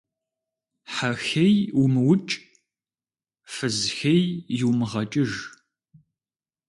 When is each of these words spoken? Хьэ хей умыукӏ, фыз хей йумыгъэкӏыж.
Хьэ 0.93 1.11
хей 1.25 1.55
умыукӏ, 1.81 2.33
фыз 3.53 3.77
хей 3.97 4.23
йумыгъэкӏыж. 4.59 5.31